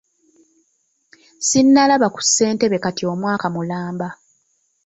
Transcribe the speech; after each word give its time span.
Sinnalaba 1.47 2.07
ku 2.15 2.19
ssentebe 2.25 2.77
kati 2.83 3.03
omwaka 3.13 3.47
mulamba. 3.55 4.09